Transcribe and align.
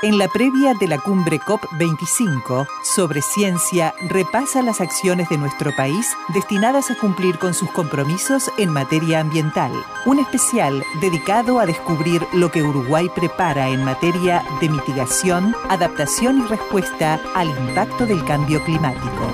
En 0.00 0.16
la 0.16 0.28
previa 0.28 0.74
de 0.74 0.86
la 0.86 0.98
cumbre 0.98 1.40
COP25 1.40 2.68
sobre 2.84 3.20
ciencia 3.20 3.92
repasa 4.08 4.62
las 4.62 4.80
acciones 4.80 5.28
de 5.28 5.38
nuestro 5.38 5.74
país 5.74 6.16
destinadas 6.28 6.92
a 6.92 6.94
cumplir 6.94 7.36
con 7.38 7.52
sus 7.52 7.68
compromisos 7.72 8.48
en 8.58 8.70
materia 8.70 9.18
ambiental. 9.18 9.72
Un 10.06 10.20
especial 10.20 10.84
dedicado 11.00 11.58
a 11.58 11.66
descubrir 11.66 12.24
lo 12.32 12.48
que 12.52 12.62
Uruguay 12.62 13.10
prepara 13.12 13.70
en 13.70 13.82
materia 13.82 14.44
de 14.60 14.68
mitigación, 14.68 15.56
adaptación 15.68 16.44
y 16.44 16.46
respuesta 16.46 17.20
al 17.34 17.48
impacto 17.48 18.06
del 18.06 18.24
cambio 18.24 18.62
climático. 18.62 19.32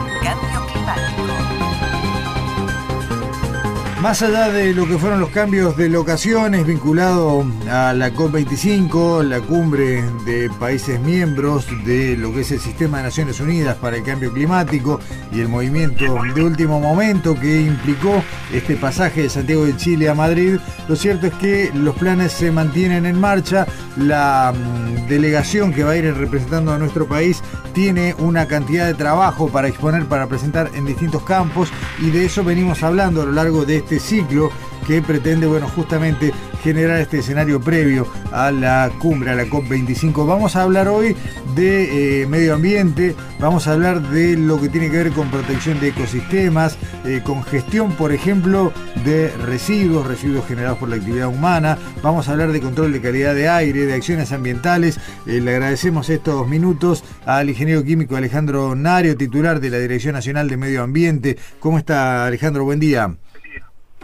Más 4.04 4.20
allá 4.20 4.50
de 4.50 4.74
lo 4.74 4.86
que 4.86 4.98
fueron 4.98 5.18
los 5.18 5.30
cambios 5.30 5.78
de 5.78 5.88
locaciones 5.88 6.66
vinculado 6.66 7.42
a 7.70 7.94
la 7.94 8.12
COP25, 8.12 9.22
la 9.22 9.40
cumbre 9.40 10.04
de 10.26 10.50
países 10.60 11.00
miembros 11.00 11.66
de 11.86 12.14
lo 12.14 12.30
que 12.34 12.42
es 12.42 12.52
el 12.52 12.60
Sistema 12.60 12.98
de 12.98 13.04
Naciones 13.04 13.40
Unidas 13.40 13.78
para 13.78 13.96
el 13.96 14.02
Cambio 14.02 14.30
Climático 14.30 15.00
y 15.32 15.40
el 15.40 15.48
movimiento 15.48 16.04
de 16.34 16.44
último 16.44 16.80
momento 16.80 17.34
que 17.34 17.62
implicó 17.62 18.22
este 18.52 18.76
pasaje 18.76 19.22
de 19.22 19.30
Santiago 19.30 19.64
de 19.64 19.74
Chile 19.78 20.10
a 20.10 20.14
Madrid, 20.14 20.58
lo 20.86 20.96
cierto 20.96 21.28
es 21.28 21.32
que 21.36 21.70
los 21.72 21.96
planes 21.96 22.32
se 22.32 22.52
mantienen 22.52 23.06
en 23.06 23.18
marcha, 23.18 23.66
la 23.96 24.52
mm, 24.52 25.08
delegación 25.08 25.72
que 25.72 25.82
va 25.82 25.92
a 25.92 25.96
ir 25.96 26.14
representando 26.14 26.74
a 26.74 26.78
nuestro 26.78 27.08
país 27.08 27.42
tiene 27.74 28.14
una 28.18 28.46
cantidad 28.46 28.86
de 28.86 28.94
trabajo 28.94 29.48
para 29.48 29.68
exponer, 29.68 30.06
para 30.06 30.26
presentar 30.26 30.70
en 30.74 30.86
distintos 30.86 31.22
campos 31.24 31.70
y 32.00 32.10
de 32.10 32.24
eso 32.24 32.42
venimos 32.42 32.82
hablando 32.82 33.20
a 33.20 33.26
lo 33.26 33.32
largo 33.32 33.66
de 33.66 33.76
este 33.76 33.98
ciclo 34.00 34.50
que 34.86 35.02
pretende, 35.02 35.46
bueno, 35.46 35.68
justamente 35.68 36.32
generar 36.62 37.00
este 37.00 37.18
escenario 37.18 37.60
previo 37.60 38.06
a 38.32 38.50
la 38.50 38.90
cumbre, 38.98 39.30
a 39.30 39.34
la 39.34 39.44
COP25. 39.44 40.26
Vamos 40.26 40.56
a 40.56 40.62
hablar 40.62 40.88
hoy 40.88 41.14
de 41.54 42.22
eh, 42.22 42.26
medio 42.26 42.54
ambiente, 42.54 43.14
vamos 43.38 43.68
a 43.68 43.74
hablar 43.74 44.00
de 44.00 44.36
lo 44.36 44.60
que 44.60 44.68
tiene 44.68 44.90
que 44.90 44.96
ver 44.96 45.12
con 45.12 45.30
protección 45.30 45.78
de 45.78 45.88
ecosistemas, 45.88 46.78
eh, 47.04 47.20
con 47.22 47.42
gestión, 47.44 47.92
por 47.92 48.12
ejemplo, 48.12 48.72
de 49.04 49.28
residuos, 49.44 50.06
residuos 50.06 50.46
generados 50.46 50.78
por 50.78 50.88
la 50.88 50.96
actividad 50.96 51.28
humana, 51.28 51.76
vamos 52.02 52.28
a 52.28 52.32
hablar 52.32 52.50
de 52.52 52.60
control 52.60 52.92
de 52.92 53.00
calidad 53.00 53.34
de 53.34 53.48
aire, 53.48 53.86
de 53.86 53.94
acciones 53.94 54.32
ambientales. 54.32 54.98
Eh, 55.26 55.40
le 55.40 55.50
agradecemos 55.50 56.08
estos 56.08 56.48
minutos 56.48 57.04
al 57.26 57.50
ingeniero 57.50 57.84
químico 57.84 58.16
Alejandro 58.16 58.74
Nario, 58.74 59.16
titular 59.16 59.60
de 59.60 59.70
la 59.70 59.78
Dirección 59.78 60.14
Nacional 60.14 60.48
de 60.48 60.56
Medio 60.56 60.82
Ambiente. 60.82 61.36
¿Cómo 61.60 61.78
está 61.78 62.26
Alejandro? 62.26 62.64
Buen 62.64 62.80
día. 62.80 63.14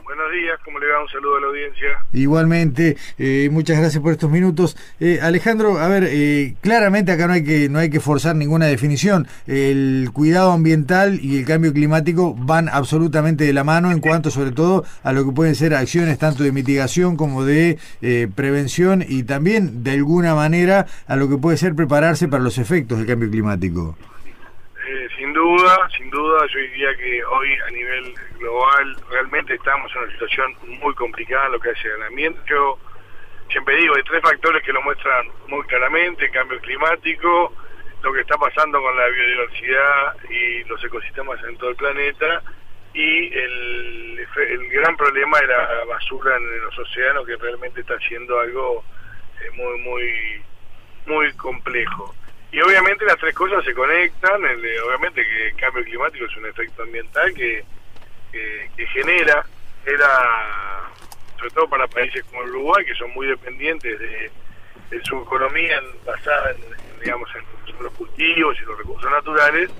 Buenos 0.05 0.33
días, 0.33 0.61
¿cómo 0.65 0.79
le 0.79 0.87
va? 0.89 1.00
Un 1.00 1.00
saludo 1.11 1.37
a 1.37 1.41
la 1.41 1.47
audiencia. 1.49 1.89
Igualmente, 2.13 2.97
eh, 3.19 3.49
muchas 3.51 3.79
gracias 3.79 4.03
por 4.03 4.13
estos 4.13 4.31
minutos. 4.31 4.77
Eh, 4.99 5.19
Alejandro, 5.23 5.79
a 5.79 5.89
ver, 5.89 6.05
eh, 6.09 6.55
claramente 6.61 7.13
acá 7.13 7.27
no 7.27 7.35
hay 7.35 7.45
que 7.45 7.69
no 7.69 7.79
hay 7.79 7.91
que 7.91 8.01
forzar 8.01 8.37
ninguna 8.37 8.67
definición. 8.67 9.27
El 9.47 10.11
cuidado 10.13 10.53
ambiental 10.53 11.19
y 11.23 11.39
el 11.39 11.45
cambio 11.45 11.73
climático 11.73 12.35
van 12.35 12.69
absolutamente 12.69 13.45
de 13.45 13.53
la 13.53 13.65
mano 13.65 13.91
en 13.91 14.01
cuanto, 14.01 14.31
sobre 14.31 14.53
todo, 14.53 14.85
a 15.03 15.13
lo 15.13 15.25
que 15.25 15.33
pueden 15.33 15.55
ser 15.55 15.75
acciones 15.75 16.19
tanto 16.19 16.43
de 16.43 16.53
mitigación 16.53 17.17
como 17.17 17.45
de 17.45 17.79
prevención 18.35 19.05
y 19.07 19.23
también, 19.25 19.83
de 19.85 19.93
alguna 19.93 20.35
manera, 20.35 20.87
a 21.07 21.17
lo 21.17 21.29
que 21.29 21.37
puede 21.37 21.57
ser 21.57 21.75
prepararse 21.75 22.29
para 22.29 22.43
los 22.43 22.59
efectos 22.59 22.99
del 22.99 23.07
cambio 23.07 23.31
climático. 23.31 23.97
Sin 25.31 25.35
duda, 25.35 25.89
sin 25.97 26.11
duda, 26.11 26.45
yo 26.49 26.59
diría 26.59 26.97
que 26.97 27.25
hoy 27.25 27.49
a 27.67 27.71
nivel 27.71 28.15
global 28.39 28.97
realmente 29.11 29.55
estamos 29.55 29.91
en 29.95 30.03
una 30.03 30.13
situación 30.13 30.57
muy 30.81 30.93
complicada 30.95 31.47
en 31.47 31.53
lo 31.53 31.61
que 31.61 31.71
hace 31.71 31.93
al 31.93 32.03
ambiente. 32.03 32.41
Yo 32.49 32.77
siempre 33.49 33.77
digo, 33.77 33.95
hay 33.95 34.03
tres 34.03 34.23
factores 34.23 34.61
que 34.65 34.73
lo 34.73 34.83
muestran 34.83 35.29
muy 35.47 35.63
claramente, 35.67 36.25
el 36.25 36.33
cambio 36.33 36.59
climático, 36.61 37.55
lo 38.03 38.13
que 38.13 38.23
está 38.23 38.37
pasando 38.39 38.83
con 38.83 38.97
la 38.97 39.07
biodiversidad 39.07 40.17
y 40.31 40.65
los 40.65 40.83
ecosistemas 40.83 41.39
en 41.45 41.57
todo 41.59 41.71
el 41.71 41.77
planeta 41.77 42.43
y 42.93 43.33
el, 43.33 44.27
el 44.37 44.69
gran 44.71 44.97
problema 44.97 45.39
de 45.39 45.47
la 45.47 45.85
basura 45.89 46.37
en 46.37 46.61
los 46.61 46.77
océanos 46.77 47.25
que 47.25 47.37
realmente 47.37 47.83
está 47.83 47.97
siendo 48.01 48.37
algo 48.41 48.85
eh, 49.41 49.51
muy, 49.55 49.79
muy, 49.79 50.43
muy 51.07 51.33
complejo. 51.35 52.17
Y 52.53 52.61
obviamente 52.61 53.05
las 53.05 53.17
tres 53.19 53.35
cosas 53.35 53.65
se 53.65 53.73
conectan, 53.75 54.43
obviamente 54.45 55.23
que 55.25 55.49
el 55.49 55.57
cambio 55.57 55.85
climático 55.85 56.25
es 56.25 56.37
un 56.37 56.47
efecto 56.47 56.83
ambiental 56.83 57.33
que 57.35 57.65
que, 58.31 58.87
genera 58.87 59.45
era 59.85 60.91
sobre 61.39 61.51
todo 61.51 61.69
para 61.69 61.87
países 61.89 62.25
como 62.25 62.43
Uruguay 62.43 62.85
que 62.85 62.95
son 62.95 63.11
muy 63.13 63.27
dependientes 63.27 63.99
de, 63.99 64.31
su 65.05 65.23
economía 65.23 65.81
basada 66.05 66.51
en, 66.51 67.01
digamos 67.01 67.29
en 67.37 67.83
los 67.83 67.93
cultivos 67.95 68.57
y 68.61 68.65
los 68.65 68.77
recursos 68.77 69.11
naturales 69.11 69.71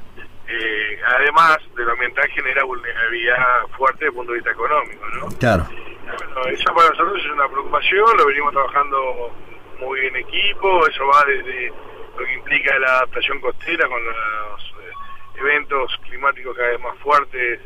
eh, 0.49 1.01
además 1.05 1.59
de 1.77 1.85
lo 1.85 1.93
ambiental 1.93 2.29
genera 2.31 2.65
vulnerabilidad 2.65 3.67
fuerte 3.77 4.05
desde 4.05 4.09
el 4.09 4.15
punto 4.15 4.33
de 4.33 4.39
vista 4.39 4.53
económico 4.53 5.07
¿no? 5.09 5.29
claro 5.39 5.67
bueno, 5.67 6.47
eso 6.47 6.75
para 6.75 6.89
nosotros 6.91 7.21
es 7.25 7.33
una 7.33 7.49
preocupación 7.49 8.17
lo 8.17 8.27
venimos 8.27 8.53
trabajando 8.53 9.33
muy 9.81 10.07
en 10.07 10.17
equipo 10.17 10.87
eso 10.87 11.07
va 11.07 11.25
desde 11.27 11.73
lo 12.21 12.27
que 12.27 12.35
implica 12.35 12.79
la 12.79 12.99
adaptación 12.99 13.41
costera 13.41 13.89
con 13.89 14.05
los 14.05 14.61
eh, 14.61 15.39
eventos 15.39 15.97
climáticos 16.03 16.55
cada 16.55 16.69
vez 16.69 16.81
más 16.81 16.99
fuertes 16.99 17.61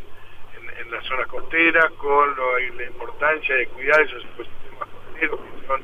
en 0.78 0.90
las 0.90 1.04
zonas 1.04 1.26
costeras, 1.26 1.90
con 1.94 2.36
la 2.76 2.84
importancia 2.84 3.54
de 3.56 3.66
cuidar 3.68 4.00
esos 4.00 4.24
ecosistemas 4.24 4.88
costeros, 4.88 5.40
que 5.40 5.66
son 5.66 5.82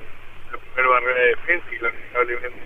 la 0.52 0.58
primera 0.58 0.88
barrera 0.88 1.20
de 1.20 1.26
defensa 1.26 1.66
y 1.72 1.78
lamentablemente 1.78 2.60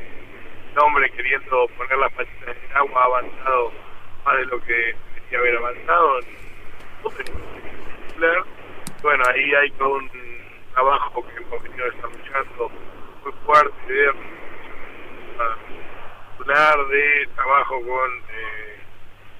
el 0.73 0.79
hombre 0.79 1.11
queriendo 1.11 1.69
poner 1.69 1.99
las 1.99 2.13
patitas 2.13 2.57
en 2.57 2.71
el 2.71 2.77
agua 2.77 3.01
ha 3.01 3.05
avanzado 3.05 3.73
más 4.27 4.37
de 4.37 4.45
lo 4.47 4.61
que 4.63 4.95
debería 5.31 5.39
haber 5.39 5.57
avanzado. 5.57 6.21
Bueno, 9.03 9.25
ahí 9.35 9.55
hay 9.55 9.71
todo 9.73 9.95
un 9.97 10.11
trabajo 10.73 11.27
que 11.27 11.43
hemos 11.43 11.63
venido 11.63 11.85
desarrollando 11.91 12.71
muy 13.23 13.33
fuerte 13.47 13.93
de, 13.93 14.13
de 16.47 17.35
trabajo 17.35 17.81
con... 17.81 18.11
Eh, 18.31 18.75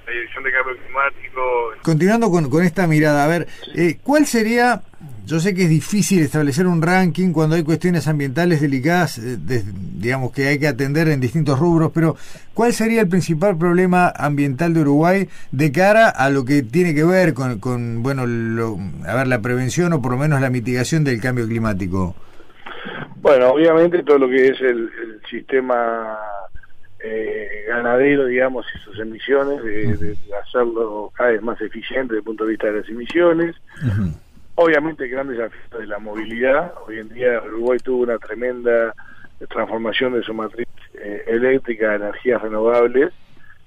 la 0.05 0.13
Dirección 0.13 0.43
de 0.43 0.51
Cambio 0.51 0.77
Climático. 0.77 1.41
Continuando 1.81 2.29
con, 2.29 2.49
con 2.49 2.63
esta 2.63 2.87
mirada, 2.87 3.25
a 3.25 3.27
ver, 3.27 3.47
eh, 3.75 3.97
¿cuál 4.03 4.25
sería, 4.25 4.81
yo 5.25 5.39
sé 5.39 5.53
que 5.53 5.63
es 5.63 5.69
difícil 5.69 6.21
establecer 6.21 6.67
un 6.67 6.81
ranking 6.81 7.31
cuando 7.31 7.55
hay 7.55 7.63
cuestiones 7.63 8.07
ambientales 8.07 8.61
delicadas, 8.61 9.17
eh, 9.17 9.37
digamos 9.39 10.31
que 10.31 10.47
hay 10.47 10.59
que 10.59 10.67
atender 10.67 11.07
en 11.07 11.19
distintos 11.19 11.59
rubros, 11.59 11.91
pero 11.93 12.15
¿cuál 12.53 12.73
sería 12.73 13.01
el 13.01 13.09
principal 13.09 13.57
problema 13.57 14.13
ambiental 14.15 14.73
de 14.73 14.81
Uruguay 14.81 15.27
de 15.51 15.71
cara 15.71 16.09
a 16.09 16.29
lo 16.29 16.45
que 16.45 16.61
tiene 16.61 16.93
que 16.93 17.03
ver 17.03 17.33
con, 17.33 17.59
con 17.59 18.03
bueno, 18.03 18.27
lo, 18.27 18.77
a 19.07 19.15
ver, 19.15 19.27
la 19.27 19.41
prevención 19.41 19.93
o 19.93 20.01
por 20.01 20.11
lo 20.11 20.17
menos 20.17 20.39
la 20.39 20.49
mitigación 20.49 21.03
del 21.03 21.19
cambio 21.19 21.47
climático? 21.47 22.15
Bueno, 23.21 23.49
obviamente 23.49 24.03
todo 24.03 24.19
lo 24.19 24.29
que 24.29 24.49
es 24.49 24.61
el, 24.61 24.87
el 25.01 25.21
sistema 25.27 26.15
eh, 27.07 27.65
ganadero, 27.67 28.25
digamos, 28.25 28.65
y 28.73 28.79
sus 28.79 28.99
emisiones, 28.99 29.63
de, 29.63 30.17
hacerlo 30.43 31.11
cada 31.15 31.31
vez 31.31 31.41
más 31.41 31.61
eficiente 31.61 32.13
desde 32.13 32.17
el 32.17 32.23
punto 32.23 32.45
de 32.45 32.51
vista 32.51 32.67
de 32.67 32.79
las 32.79 32.89
emisiones. 32.89 33.55
Obviamente 34.55 35.03
el 35.03 35.11
gran 35.11 35.27
desafío 35.27 35.79
de 35.79 35.87
la 35.87 35.99
movilidad. 35.99 36.73
Hoy 36.87 36.99
en 36.99 37.09
día 37.09 37.41
Uruguay 37.43 37.77
tuvo 37.83 38.03
una 38.03 38.17
tremenda 38.17 38.93
transformación 39.49 40.13
de 40.13 40.23
su 40.23 40.33
matriz 40.33 40.67
eh, 40.95 41.23
eléctrica 41.27 41.91
a 41.91 41.95
energías 41.95 42.41
renovables, 42.41 43.13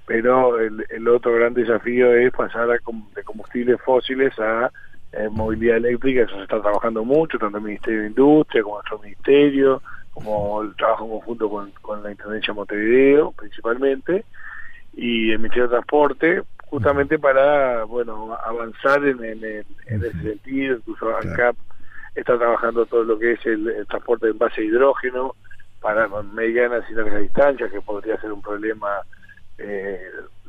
pero 0.07 0.59
el, 0.59 1.09
otro 1.09 1.35
gran 1.35 1.53
desafío 1.53 2.15
es 2.15 2.33
pasar 2.33 2.69
de 2.69 3.23
combustibles 3.23 3.79
fósiles 3.83 4.37
a 4.39 4.73
eh, 5.13 5.29
movilidad 5.31 5.77
eléctrica. 5.77 6.23
Eso 6.23 6.37
se 6.37 6.43
está 6.43 6.61
trabajando 6.61 7.05
mucho, 7.05 7.39
tanto 7.39 7.59
el 7.59 7.65
Ministerio 7.65 8.01
de 8.01 8.07
Industria 8.09 8.63
como 8.63 8.77
nuestro 8.77 8.99
Ministerio, 8.99 9.83
como 10.19 10.63
el 10.63 10.75
trabajo 10.75 11.09
conjunto 11.09 11.49
con, 11.49 11.71
con 11.81 12.03
la 12.03 12.11
Intendencia 12.11 12.53
Montevideo 12.53 13.31
principalmente 13.33 14.25
y 14.95 15.31
el 15.31 15.39
Ministerio 15.39 15.69
de 15.69 15.77
Transporte 15.77 16.43
justamente 16.67 17.19
para 17.19 17.85
bueno 17.85 18.37
avanzar 18.45 19.05
en, 19.05 19.23
en, 19.23 19.65
ese 19.87 20.23
sentido. 20.23 20.77
Incluso 20.77 21.17
acá 21.17 21.53
está 22.15 22.37
trabajando 22.37 22.85
todo 22.87 23.05
lo 23.05 23.19
que 23.19 23.33
es 23.33 23.47
el, 23.47 23.87
transporte 23.89 24.29
en 24.29 24.39
base 24.39 24.61
a 24.61 24.65
hidrógeno 24.65 25.37
para 25.81 26.09
medianas 26.09 26.85
y 26.91 26.95
largas 26.95 27.21
distancias 27.21 27.71
que 27.71 27.81
podría 27.81 28.21
ser 28.21 28.33
un 28.33 28.43
problema 28.43 28.89
eh, 29.59 30.01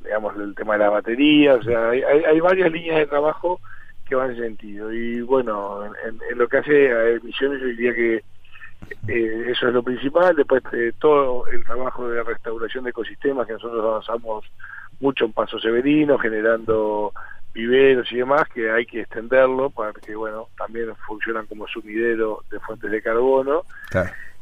digamos, 0.03 0.35
el 0.37 0.55
tema 0.55 0.73
de 0.73 0.79
la 0.79 0.89
batería, 0.89 1.55
o 1.55 1.61
sea, 1.61 1.89
hay, 1.89 2.01
hay, 2.01 2.39
varias 2.39 2.71
líneas 2.71 2.97
de 2.97 3.05
trabajo 3.05 3.59
que 4.07 4.15
van 4.15 4.31
en 4.31 4.37
ese 4.37 4.43
sentido. 4.43 4.91
Y 4.91 5.21
bueno, 5.21 5.85
en, 5.85 6.37
lo 6.37 6.47
que 6.47 6.57
hace 6.57 6.91
a 6.91 7.09
emisiones 7.09 7.61
yo 7.61 7.67
diría 7.67 7.93
que 7.93 8.23
eh, 9.07 9.45
eso 9.47 9.67
es 9.67 9.73
lo 9.73 9.83
principal, 9.83 10.35
después 10.35 10.63
eh, 10.73 10.93
todo 10.99 11.47
el 11.47 11.63
trabajo 11.63 12.07
de 12.07 12.23
restauración 12.23 12.83
de 12.83 12.91
ecosistemas 12.91 13.47
que 13.47 13.53
nosotros 13.53 13.83
avanzamos 13.83 14.45
mucho 14.99 15.25
en 15.25 15.33
Paso 15.33 15.59
Severino, 15.59 16.17
generando 16.17 17.13
viveros 17.53 18.11
y 18.11 18.17
demás, 18.17 18.47
que 18.53 18.69
hay 18.69 18.85
que 18.85 19.01
extenderlo 19.01 19.69
para 19.69 19.93
que, 19.93 20.15
bueno, 20.15 20.49
también 20.57 20.95
funcionan 21.07 21.45
como 21.45 21.67
sumidero 21.67 22.43
de 22.51 22.59
fuentes 22.59 22.91
de 22.91 23.01
carbono. 23.01 23.63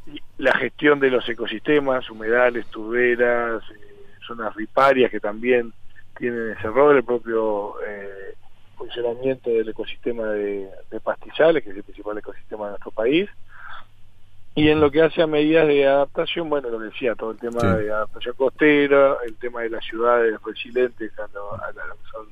Y 0.06 0.22
la 0.38 0.54
gestión 0.58 1.00
de 1.00 1.10
los 1.10 1.28
ecosistemas, 1.28 2.10
humedales, 2.10 2.66
turberas, 2.68 3.64
zonas 4.26 4.54
riparias 4.56 5.10
que 5.10 5.20
también 5.20 5.74
tienen 6.18 6.52
ese 6.52 6.68
rol, 6.68 6.98
el 6.98 7.04
propio 7.04 7.76
eh, 7.86 8.36
funcionamiento 8.76 9.50
del 9.50 9.70
ecosistema 9.70 10.28
de, 10.28 10.70
pastizales, 11.04 11.64
que 11.64 11.72
es 11.72 11.78
el 11.78 11.84
principal 11.84 12.18
ecosistema 12.18 12.66
de 12.66 12.72
nuestro 12.72 12.92
país. 12.92 13.30
Y 14.58 14.70
en 14.70 14.80
lo 14.80 14.90
que 14.90 15.04
hace 15.04 15.22
a 15.22 15.28
medidas 15.28 15.68
de 15.68 15.86
adaptación, 15.86 16.50
bueno, 16.50 16.70
lo 16.72 16.80
que 16.80 16.86
decía, 16.86 17.14
todo 17.14 17.30
el 17.30 17.38
tema 17.38 17.76
de 17.76 17.92
adaptación 17.92 18.34
costera, 18.36 19.16
el 19.24 19.36
tema 19.36 19.62
de 19.62 19.70
las 19.70 19.86
ciudades 19.86 20.36
resilientes 20.44 21.12
a, 21.20 21.28
son 22.12 22.28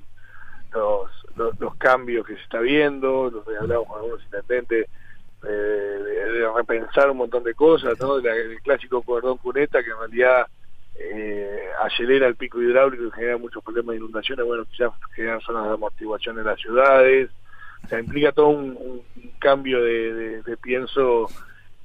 los, 0.74 1.60
los, 1.60 1.76
cambios 1.76 2.26
que 2.26 2.34
se 2.34 2.42
está 2.42 2.62
viendo, 2.62 3.30
los 3.30 3.48
hablamos 3.62 3.88
con 3.88 4.00
algunos 4.00 4.24
intendentes, 4.24 4.88
eh, 5.48 5.48
de, 5.48 6.52
repensar 6.52 7.12
un 7.12 7.18
montón 7.18 7.44
de 7.44 7.54
cosas, 7.54 7.96
¿no? 8.00 8.18
el 8.18 8.60
clásico 8.64 9.04
cordón 9.04 9.38
cuneta 9.38 9.84
que 9.84 9.92
en 9.92 10.00
realidad 10.00 10.48
eh, 10.96 11.60
acelera 11.84 12.26
el 12.26 12.38
pico 12.38 12.60
hidráulico 12.60 13.04
y 13.04 13.12
genera 13.12 13.38
muchos 13.38 13.64
problemas 13.64 13.94
de 13.94 13.98
inundaciones, 13.98 14.48
bueno, 14.48 14.66
quizás 14.66 14.92
generan 15.14 15.42
zonas 15.42 15.68
de 15.68 15.74
amortiguación 15.76 16.40
en 16.40 16.46
las 16.46 16.60
ciudades, 16.60 17.30
o 17.84 17.88
sea, 17.88 18.00
implica 18.00 18.32
todo 18.32 18.48
un, 18.48 19.04
cambio 19.38 19.80
de, 19.84 20.42
de, 20.42 20.58
pienso 20.58 21.30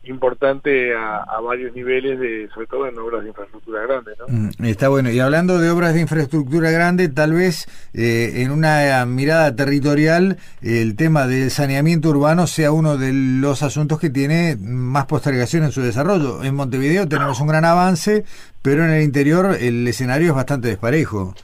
importante 0.05 0.95
a, 0.95 1.41
varios 1.41 1.75
niveles, 1.75 2.19
de, 2.19 2.49
sobre 2.55 2.67
todo 2.67 2.87
en 2.87 2.99
obras 2.99 3.23
de 3.23 3.29
infraestructura 3.29 3.83
grande. 3.83 4.13
¿no? 4.19 4.27
Mm, 4.29 4.65
está 4.65 4.89
bueno. 4.89 5.11
Y 5.11 5.21
hablando 5.21 5.59
de 5.59 5.71
obras 5.71 5.95
de 5.95 6.01
infraestructura 6.01 6.71
grande, 6.71 7.09
tal 7.09 7.33
vez 7.33 7.67
eh, 7.93 8.43
en 8.43 8.51
una 8.51 9.05
mirada 9.07 9.55
territorial 9.55 10.39
el 10.63 10.97
tema 10.97 11.27
del 11.27 11.51
saneamiento 11.51 12.11
urbano 12.11 12.47
sea 12.47 12.73
uno 12.73 12.97
de 12.97 13.13
los 13.13 13.63
asuntos 13.63 14.01
que 14.01 14.11
tiene 14.11 14.57
más 14.59 15.07
postergación 15.07 15.65
en 15.65 15.73
su 15.73 15.83
desarrollo. 15.83 16.43
En 16.43 16.55
Montevideo 16.55 17.07
tenemos 17.07 17.41
un 17.41 17.49
gran 17.49 17.65
avance, 17.65 18.25
pero 18.63 18.85
en 18.85 18.91
el 18.91 19.03
interior 19.03 19.57
el 19.61 19.87
escenario 19.87 20.29
es 20.29 20.35
bastante 20.35 20.69
desparejo. 20.69 21.35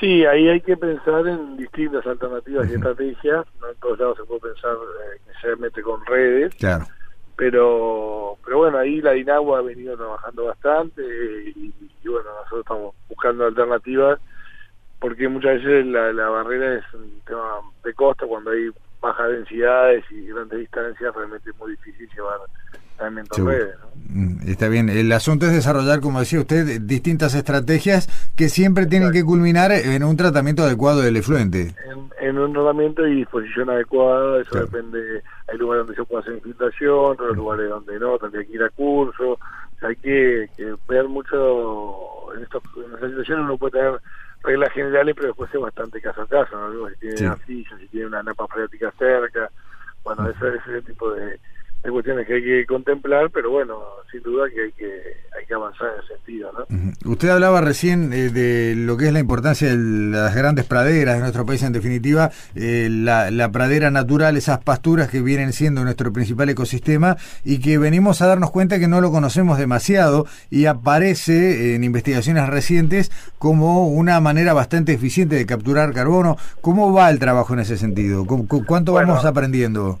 Sí, 0.00 0.24
ahí 0.24 0.48
hay 0.48 0.62
que 0.62 0.78
pensar 0.78 1.26
en 1.26 1.58
distintas 1.58 2.06
alternativas 2.06 2.68
y 2.70 2.74
estrategias. 2.74 3.44
No 3.60 3.68
en 3.68 3.76
todos 3.80 3.98
lados 3.98 4.16
se 4.16 4.24
puede 4.24 4.40
pensar 4.40 4.72
eh, 4.72 5.20
necesariamente 5.28 5.82
con 5.82 6.04
redes. 6.06 6.54
Claro 6.54 6.86
pero 7.40 8.36
pero 8.44 8.58
bueno 8.58 8.76
ahí 8.76 9.00
la 9.00 9.12
Dinagua 9.12 9.60
ha 9.60 9.62
venido 9.62 9.96
trabajando 9.96 10.44
bastante 10.44 11.02
y, 11.56 11.72
bueno 12.04 12.28
nosotros 12.34 12.60
estamos 12.60 12.94
buscando 13.08 13.46
alternativas 13.46 14.20
porque 14.98 15.26
muchas 15.26 15.54
veces 15.54 15.86
la, 15.86 16.12
la 16.12 16.28
barrera 16.28 16.74
es 16.74 16.84
un 16.92 17.22
tema 17.24 17.62
de 17.82 17.94
costa 17.94 18.26
cuando 18.26 18.50
hay 18.50 18.68
bajas 19.00 19.30
densidades 19.30 20.04
y 20.10 20.26
grandes 20.26 20.58
distancias 20.58 21.14
realmente 21.14 21.48
es 21.48 21.56
muy 21.56 21.70
difícil 21.70 22.10
llevar 22.14 22.40
Mm, 24.12 24.48
está 24.48 24.68
bien. 24.68 24.88
El 24.88 25.12
asunto 25.12 25.46
es 25.46 25.52
desarrollar, 25.52 26.00
como 26.00 26.20
decía 26.20 26.40
usted, 26.40 26.80
distintas 26.80 27.34
estrategias 27.34 28.08
que 28.36 28.48
siempre 28.48 28.86
tienen 28.86 29.12
que 29.12 29.24
culminar 29.24 29.70
en 29.72 30.02
un 30.02 30.16
tratamiento 30.16 30.62
adecuado 30.62 31.00
del 31.00 31.16
efluente. 31.16 31.74
En, 32.20 32.38
un 32.38 32.52
tratamiento 32.52 33.06
y 33.06 33.16
disposición 33.16 33.70
adecuada, 33.70 34.40
eso 34.40 34.58
depende. 34.58 35.22
Hay 35.48 35.58
lugares 35.58 35.86
donde 35.86 35.96
se 36.00 36.04
puede 36.04 36.22
hacer 36.22 36.34
infiltración, 36.34 37.12
otros 37.12 37.36
lugares 37.36 37.68
donde 37.68 37.98
no, 37.98 38.18
también 38.18 38.42
hay 38.42 38.46
que 38.48 38.54
ir 38.54 38.62
a 38.62 38.70
curso. 38.70 39.38
hay 39.82 39.96
que, 39.96 40.48
ver 40.88 41.08
mucho. 41.08 42.34
En, 42.34 42.42
estas 42.42 42.62
situaciones 43.10 43.44
uno 43.44 43.58
puede 43.58 43.72
tener 43.72 44.00
reglas 44.42 44.72
generales, 44.72 45.14
pero 45.14 45.28
después 45.28 45.54
es 45.54 45.60
bastante 45.60 46.00
caso 46.00 46.22
a 46.22 46.26
caso. 46.26 46.88
Si 46.90 46.98
tiene 46.98 47.26
una 47.26 47.36
silla, 47.46 47.78
si 47.78 47.86
tiene 47.88 48.06
una 48.06 48.22
napa 48.22 48.46
freática 48.48 48.92
cerca. 48.98 49.50
Bueno, 50.02 50.28
ese 50.30 50.48
es 50.48 50.66
ese 50.66 50.82
tipo 50.82 51.12
de 51.12 51.38
hay 51.82 51.90
cuestiones 51.90 52.26
que 52.26 52.34
hay 52.34 52.42
que 52.42 52.66
contemplar, 52.66 53.30
pero 53.30 53.50
bueno, 53.50 53.78
sin 54.12 54.22
duda 54.22 54.48
que 54.54 54.64
hay 54.64 54.72
que, 54.72 54.86
hay 55.38 55.46
que 55.46 55.54
avanzar 55.54 55.88
en 55.94 56.04
ese 56.04 56.14
sentido. 56.14 56.52
¿no? 56.52 57.10
Usted 57.10 57.30
hablaba 57.30 57.62
recién 57.62 58.12
eh, 58.12 58.28
de 58.28 58.74
lo 58.76 58.98
que 58.98 59.06
es 59.06 59.12
la 59.14 59.20
importancia 59.20 59.70
de 59.70 59.76
las 59.76 60.34
grandes 60.34 60.66
praderas 60.66 61.14
de 61.14 61.20
nuestro 61.22 61.46
país, 61.46 61.62
en 61.62 61.72
definitiva, 61.72 62.32
eh, 62.54 62.88
la, 62.90 63.30
la, 63.30 63.50
pradera 63.50 63.90
natural, 63.90 64.36
esas 64.36 64.62
pasturas 64.62 65.08
que 65.08 65.22
vienen 65.22 65.54
siendo 65.54 65.82
nuestro 65.82 66.12
principal 66.12 66.50
ecosistema 66.50 67.16
y 67.44 67.60
que 67.60 67.78
venimos 67.78 68.20
a 68.20 68.26
darnos 68.26 68.50
cuenta 68.50 68.78
que 68.78 68.88
no 68.88 69.00
lo 69.00 69.10
conocemos 69.10 69.56
demasiado 69.56 70.26
y 70.50 70.66
aparece 70.66 71.74
en 71.74 71.84
investigaciones 71.84 72.46
recientes 72.48 73.10
como 73.38 73.88
una 73.88 74.20
manera 74.20 74.52
bastante 74.52 74.92
eficiente 74.92 75.36
de 75.36 75.46
capturar 75.46 75.94
carbono. 75.94 76.36
¿Cómo 76.60 76.92
va 76.92 77.08
el 77.08 77.18
trabajo 77.18 77.54
en 77.54 77.60
ese 77.60 77.78
sentido? 77.78 78.26
¿Cuánto 78.26 78.92
vamos 78.92 79.24
aprendiendo? 79.24 79.98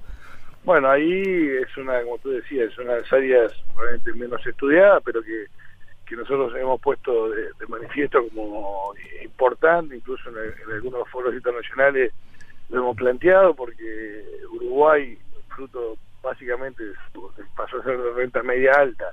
Bueno, 0.70 0.88
ahí 0.88 1.48
es 1.60 1.76
una, 1.78 2.00
como 2.04 2.18
tú 2.18 2.30
decías, 2.30 2.70
es 2.70 2.78
una 2.78 2.92
de 2.94 3.00
las 3.00 3.12
áreas 3.12 3.52
probablemente 3.74 4.12
menos 4.12 4.46
estudiada, 4.46 5.00
pero 5.00 5.20
que, 5.20 5.46
que 6.06 6.14
nosotros 6.14 6.54
hemos 6.54 6.80
puesto 6.80 7.28
de, 7.30 7.48
manifiesto 7.66 8.24
como 8.28 8.94
importante, 9.20 9.96
incluso 9.96 10.30
en, 10.30 10.72
algunos 10.72 11.08
foros 11.08 11.34
internacionales 11.34 12.12
lo 12.68 12.82
hemos 12.82 12.96
planteado, 12.96 13.52
porque 13.52 14.24
Uruguay, 14.52 15.18
fruto 15.56 15.96
básicamente 16.22 16.84
pasó 17.56 17.78
a 17.80 17.82
ser 17.82 17.98
de 17.98 18.12
renta 18.12 18.40
media 18.44 18.70
alta, 18.74 19.06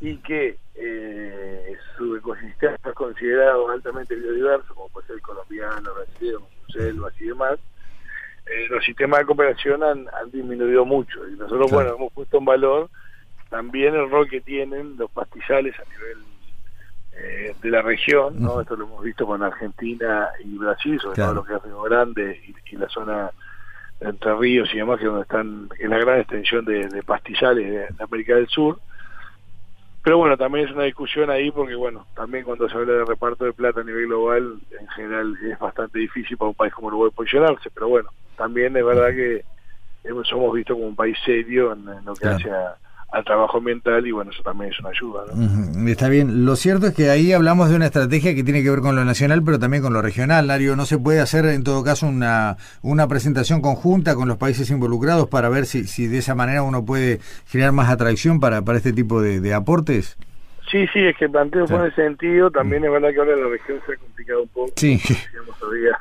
y 0.00 0.16
que 0.16 0.58
eh, 0.74 1.76
su 1.96 2.16
ecosistema 2.16 2.76
es 2.84 2.94
considerado 2.94 3.70
altamente 3.70 4.16
biodiverso, 4.16 4.74
como 4.74 4.88
puede 4.88 5.06
ser 5.06 5.16
el 5.18 5.22
colombiano, 5.22 5.94
brasileño, 5.94 6.40
selvas 6.72 7.14
y 7.20 7.26
demás, 7.26 7.60
eh, 8.50 8.66
los 8.68 8.84
sistemas 8.84 9.20
de 9.20 9.26
cooperación 9.26 9.82
han, 9.84 10.06
disminuido 10.32 10.84
mucho 10.84 11.28
y 11.28 11.36
nosotros, 11.36 11.70
bueno, 11.70 11.94
hemos 11.94 12.12
puesto 12.12 12.38
en 12.38 12.44
valor 12.44 12.90
también 13.48 13.94
el 13.94 14.10
rol 14.10 14.28
que 14.28 14.40
tienen 14.40 14.96
los 14.96 15.10
pastizales 15.10 15.74
a 15.78 15.84
nivel 15.90 16.18
eh, 17.12 17.54
de 17.60 17.70
la 17.70 17.82
región, 17.82 18.40
¿no? 18.40 18.60
Esto 18.60 18.76
lo 18.76 18.86
hemos 18.86 19.02
visto 19.02 19.26
con 19.26 19.42
Argentina 19.42 20.28
y 20.42 20.56
Brasil, 20.56 20.98
sobre 21.00 21.16
todo 21.16 21.34
lo 21.34 21.44
que 21.44 21.54
es 21.54 21.62
Río 21.62 21.82
Grande 21.82 22.40
y, 22.70 22.76
la 22.76 22.88
zona 22.88 23.30
Entre 24.00 24.34
Ríos 24.36 24.70
y 24.72 24.78
demás, 24.78 24.98
que 24.98 25.04
es 25.04 25.10
donde 25.10 25.22
están, 25.22 25.68
en 25.78 25.90
la 25.90 25.98
gran 25.98 26.20
extensión 26.20 26.64
de, 26.64 27.02
pastizales 27.04 27.68
de, 27.96 28.02
América 28.02 28.36
del 28.36 28.48
Sur. 28.48 28.80
Pero 30.02 30.16
bueno, 30.16 30.36
también 30.36 30.66
es 30.66 30.74
una 30.74 30.84
discusión 30.84 31.30
ahí 31.30 31.50
porque, 31.50 31.74
bueno, 31.74 32.06
también 32.14 32.44
cuando 32.44 32.68
se 32.68 32.76
habla 32.76 32.94
de 32.94 33.04
reparto 33.04 33.44
de 33.44 33.52
plata 33.52 33.80
a 33.80 33.84
nivel 33.84 34.06
global, 34.06 34.58
en 34.78 34.88
general 34.88 35.36
es 35.42 35.58
bastante 35.58 35.98
difícil 35.98 36.38
para 36.38 36.48
un 36.48 36.54
país 36.54 36.72
como 36.72 36.88
Uruguay 36.88 37.10
posicionarse, 37.14 37.70
pero 37.70 37.88
bueno, 37.88 38.08
también 38.36 38.74
es 38.76 38.84
verdad 38.84 39.10
que 39.10 39.44
somos 40.24 40.54
vistos 40.54 40.74
como 40.74 40.86
un 40.86 40.96
país 40.96 41.18
serio 41.24 41.72
en, 41.72 41.84
lo 42.04 42.14
que 42.14 42.26
hace 42.26 42.50
al 43.12 43.24
trabajo 43.24 43.58
ambiental 43.58 44.06
y 44.06 44.12
bueno, 44.12 44.30
eso 44.30 44.42
también 44.42 44.70
es 44.72 44.78
una 44.80 44.90
ayuda. 44.90 45.24
Está 45.90 46.08
bien, 46.08 46.44
lo 46.44 46.56
cierto 46.56 46.86
es 46.86 46.94
que 46.94 47.10
ahí 47.10 47.32
hablamos 47.32 47.68
de 47.68 47.76
una 47.76 47.86
estrategia 47.86 48.34
que 48.34 48.44
tiene 48.44 48.62
que 48.62 48.70
ver 48.70 48.80
con 48.80 48.94
lo 48.94 49.04
nacional, 49.04 49.42
pero 49.44 49.58
también 49.58 49.82
con 49.82 49.92
lo 49.92 50.00
regional, 50.00 50.46
Lario. 50.46 50.76
¿No 50.76 50.86
se 50.86 50.98
puede 50.98 51.20
hacer 51.20 51.46
en 51.46 51.64
todo 51.64 51.82
caso 51.82 52.06
una, 52.06 52.56
una 52.82 53.08
presentación 53.08 53.60
conjunta 53.60 54.14
con 54.14 54.28
los 54.28 54.36
países 54.36 54.70
involucrados 54.70 55.28
para 55.28 55.48
ver 55.48 55.66
si, 55.66 55.84
si 55.84 56.06
de 56.06 56.18
esa 56.18 56.34
manera 56.34 56.62
uno 56.62 56.84
puede 56.84 57.18
generar 57.46 57.72
más 57.72 57.90
atracción 57.90 58.38
para, 58.38 58.62
para 58.62 58.78
este 58.78 58.92
tipo 58.92 59.20
de, 59.20 59.50
aportes? 59.54 60.16
Sí, 60.70 60.86
sí, 60.92 61.00
es 61.00 61.16
que 61.16 61.28
planteo 61.28 61.66
por 61.66 61.84
ese 61.84 61.96
sentido. 61.96 62.50
También 62.50 62.84
es 62.84 62.92
verdad 62.92 63.10
que 63.10 63.18
ahora 63.18 63.34
la 63.34 63.48
región 63.48 63.80
se 63.84 63.92
ha 63.92 63.96
complicado 63.96 64.42
un 64.42 64.48
poco. 64.48 64.72
Sí. 64.76 65.00
todavía 65.58 65.98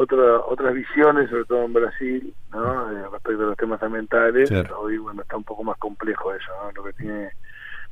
otra, 0.00 0.40
otras 0.46 0.74
visiones, 0.74 1.28
sobre 1.28 1.44
todo 1.44 1.64
en 1.64 1.72
Brasil, 1.74 2.34
¿no? 2.52 2.90
Eh, 2.90 3.02
respecto 3.12 3.42
a 3.42 3.46
los 3.46 3.56
temas 3.56 3.82
ambientales. 3.82 4.50
Hoy, 4.78 4.96
bueno, 4.96 5.20
está 5.22 5.36
un 5.36 5.44
poco 5.44 5.62
más 5.62 5.76
complejo 5.76 6.34
eso, 6.34 6.50
¿no? 6.62 6.72
Lo 6.72 6.84
que 6.84 6.92
tiene... 6.94 7.30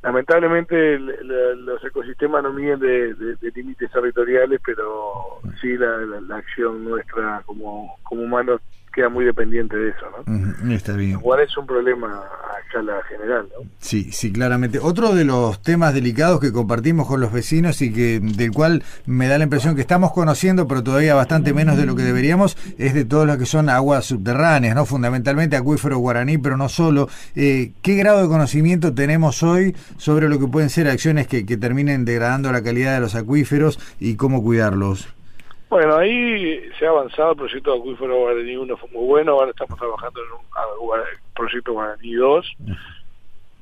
Lamentablemente 0.01 0.97
los 0.97 1.83
ecosistemas 1.83 2.41
no 2.41 2.53
miden 2.53 2.79
de, 2.79 3.35
límites 3.53 3.91
territoriales, 3.91 4.61
pero 4.65 5.41
sí 5.59 5.75
la, 5.75 5.97
la, 6.25 6.37
acción 6.37 6.85
nuestra 6.85 7.43
como, 7.45 7.97
como 8.03 8.21
humanos 8.21 8.61
queda 8.93 9.09
muy 9.09 9.25
dependiente 9.25 9.75
de 9.75 9.89
eso, 9.89 10.05
¿no? 10.09 10.33
Ujú, 10.33 10.71
Está 10.71 10.93
bien. 10.93 11.11
Igual 11.11 11.41
es 11.41 11.57
un 11.57 11.67
problema 11.67 12.23
general. 12.69 13.47
Sí, 13.79 14.11
sí, 14.11 14.31
claramente. 14.31 14.79
Otro 14.79 15.13
de 15.13 15.25
los 15.25 15.61
temas 15.61 15.93
delicados 15.93 16.39
que 16.39 16.51
compartimos 16.51 17.07
con 17.07 17.19
los 17.19 17.31
vecinos 17.31 17.81
y 17.81 17.91
que 17.91 18.19
del 18.19 18.51
cual 18.51 18.83
me 19.05 19.27
da 19.27 19.37
la 19.37 19.45
impresión 19.45 19.75
que 19.75 19.81
estamos 19.81 20.11
conociendo, 20.11 20.67
pero 20.67 20.83
todavía 20.83 21.15
bastante 21.15 21.53
menos 21.53 21.77
de 21.77 21.85
lo 21.85 21.95
que 21.95 22.03
deberíamos, 22.03 22.57
es 22.77 22.93
de 22.93 23.05
todo 23.05 23.25
lo 23.25 23.37
que 23.37 23.45
son 23.45 23.69
aguas 23.69 24.05
subterráneas, 24.05 24.75
¿no? 24.75 24.85
Fundamentalmente 24.85 25.55
acuífero 25.55 25.97
guaraní, 25.97 26.37
pero 26.37 26.57
no 26.57 26.69
solo. 26.69 27.09
Eh, 27.35 27.71
¿Qué 27.81 27.95
grado 27.95 28.21
de 28.21 28.27
conocimiento 28.27 28.93
tenemos 28.93 29.43
hoy 29.43 29.75
sobre 29.97 30.29
lo 30.29 30.39
que 30.39 30.47
pueden 30.47 30.69
ser 30.69 30.87
acciones 30.87 31.27
que, 31.27 31.45
que 31.45 31.57
terminen 31.57 32.05
degradando 32.05 32.51
la 32.51 32.61
calidad 32.61 32.93
de 32.93 32.99
los 32.99 33.15
acuíferos 33.15 33.79
y 33.99 34.15
cómo 34.15 34.43
cuidarlos? 34.43 35.07
Bueno, 35.69 35.95
ahí 35.97 36.67
se 36.79 36.85
ha 36.87 36.89
avanzado, 36.89 37.31
el 37.31 37.37
proyecto 37.37 37.71
de 37.73 37.79
Acuífero 37.79 38.17
Guaraní 38.17 38.57
1 38.57 38.77
fue 38.77 38.89
muy 38.89 39.05
bueno, 39.05 39.33
ahora 39.33 39.51
estamos 39.51 39.77
trabajando 39.77 40.19
en 40.23 40.31
un 40.31 40.79
Guara- 40.87 41.05
proyecto 41.35 41.73
Guaraní 41.73 42.13
2. 42.13 42.53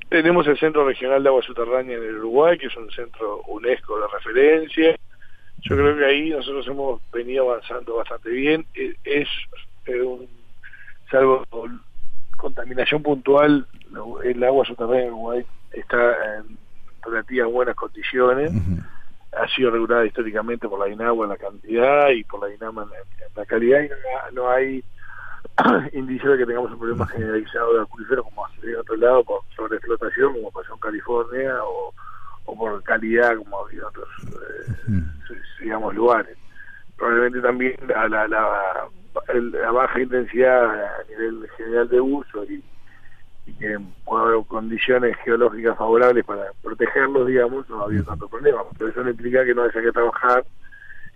Tenemos 0.08 0.46
el 0.46 0.58
Centro 0.58 0.86
Regional 0.86 1.22
de 1.22 1.28
Agua 1.28 1.42
Subterránea 1.42 1.98
en 1.98 2.02
el 2.04 2.16
Uruguay, 2.16 2.56
que 2.56 2.68
es 2.68 2.76
un 2.76 2.90
centro 2.92 3.42
UNESCO 3.48 4.00
de 4.00 4.06
referencia. 4.08 4.96
Yo 5.60 5.76
creo 5.76 5.96
que 5.98 6.04
ahí 6.06 6.30
nosotros 6.30 6.66
hemos 6.68 7.02
venido 7.12 7.50
avanzando 7.50 7.96
bastante 7.96 8.30
bien. 8.30 8.64
E- 8.74 8.94
Es, 9.04 9.28
eh, 9.86 10.00
un, 10.00 10.26
salvo 11.10 11.44
contaminación 12.38 13.02
puntual, 13.02 13.66
el 14.24 14.44
agua 14.44 14.64
subterránea 14.64 15.02
en 15.08 15.12
Uruguay 15.12 15.44
está 15.72 16.36
en 16.38 16.56
relativas 17.02 17.50
buenas 17.52 17.74
condiciones. 17.76 18.50
Ha 19.32 19.48
sido 19.48 19.70
regulada 19.70 20.06
históricamente 20.06 20.68
por 20.68 20.80
la 20.80 20.92
INAGUA 20.92 21.26
en 21.26 21.30
la 21.30 21.36
cantidad 21.36 22.10
y 22.10 22.24
por 22.24 22.40
la 22.40 22.54
INAMA 22.54 22.84
en 22.84 22.90
la, 22.90 22.96
en 22.96 23.32
la 23.36 23.46
calidad 23.46 23.82
y 23.82 23.88
no, 23.88 24.42
no 24.42 24.50
hay 24.50 24.84
indicio 25.92 26.32
de 26.32 26.38
que 26.38 26.46
tengamos 26.46 26.72
un 26.72 26.78
problema 26.78 27.06
generalizado 27.06 27.74
de 27.74 27.82
acuíferos 27.82 28.24
como 28.24 28.46
hace 28.46 28.70
en 28.70 28.76
otro 28.76 28.96
lado 28.96 29.24
por 29.24 29.40
sobreexplotación 29.54 30.32
como 30.32 30.50
pasó 30.50 30.74
en 30.74 30.80
California 30.80 31.64
o, 31.64 31.92
o 32.46 32.56
por 32.56 32.82
calidad 32.82 33.36
como 33.36 33.58
ha 33.58 33.62
habido 33.62 33.82
en 33.82 33.88
otros 33.88 34.08
eh, 34.26 35.34
digamos 35.60 35.94
lugares. 35.94 36.36
Probablemente 36.96 37.40
también 37.40 37.76
la, 37.86 38.08
la, 38.08 38.26
la, 38.26 38.88
la 39.34 39.70
baja 39.70 40.00
intensidad 40.00 40.64
a 40.64 41.04
nivel 41.08 41.48
general 41.56 41.88
de 41.88 42.00
uso 42.00 42.44
y, 42.44 42.62
y 43.48 43.54
que 43.54 43.78
pueda 44.04 44.24
haber 44.24 44.44
condiciones 44.46 45.16
geológicas 45.24 45.76
favorables 45.78 46.24
para 46.24 46.52
protegerlos, 46.62 47.26
digamos, 47.26 47.68
no 47.70 47.80
ha 47.80 47.84
habido 47.86 48.04
tanto 48.04 48.28
problema. 48.28 48.62
Pero 48.76 48.90
eso 48.90 49.02
no 49.02 49.10
implica 49.10 49.44
que 49.44 49.54
no 49.54 49.62
haya 49.62 49.80
que 49.80 49.92
trabajar 49.92 50.44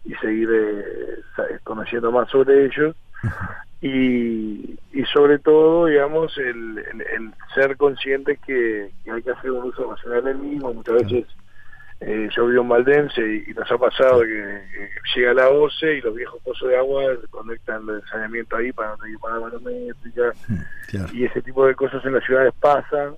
y 0.05 0.15
seguir 0.15 0.49
eh, 0.53 1.59
conociendo 1.62 2.11
más 2.11 2.29
sobre 2.31 2.65
ellos. 2.67 2.97
Y, 3.81 4.79
y 4.93 5.05
sobre 5.12 5.39
todo, 5.41 5.87
digamos, 5.87 6.37
el, 6.39 6.79
el- 6.79 7.01
el 7.15 7.35
ser 7.55 7.77
conscientes 7.77 8.39
que, 8.41 8.93
que 9.05 9.11
hay 9.11 9.23
que 9.23 9.31
hacer 9.33 9.51
un 9.51 9.65
uso 9.65 9.91
racional 9.91 10.25
del 10.25 10.39
mismo. 10.39 10.73
Muchas 10.73 10.95
veces 10.95 11.27
eh, 12.07 12.29
yo 12.35 12.47
vivo 12.47 12.63
en 12.63 12.69
Valdense 12.69 13.21
y, 13.21 13.51
y 13.51 13.55
nos 13.55 13.71
ha 13.71 13.79
pasado 13.79 14.21
que, 14.23 14.27
que 14.73 14.91
llega 15.21 15.35
la 15.35 15.49
OCE 15.49 15.97
y 15.97 16.01
los 16.01 16.15
viejos 16.15 16.41
pozos 16.43 16.69
de 16.69 16.77
agua 16.77 17.03
conectan 17.31 17.89
el 17.89 18.03
saneamiento 18.11 18.57
ahí 18.57 18.73
para 18.73 18.91
no 18.91 18.97
tener 18.99 19.15
que 19.17 19.21
pagar 19.21 19.41
manométrica 19.41 20.33
Claro. 20.89 21.09
y 21.13 21.25
ese 21.25 21.41
tipo 21.43 21.67
de 21.67 21.75
cosas 21.75 22.05
en 22.05 22.15
las 22.15 22.25
ciudades 22.25 22.53
pasan. 22.61 23.15